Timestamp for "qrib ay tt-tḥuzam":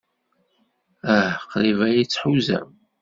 1.49-2.69